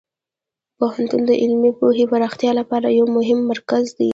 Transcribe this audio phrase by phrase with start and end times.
[0.77, 4.09] پوهنتون د علمي پوهې پراختیا لپاره یو مهم مرکز دی.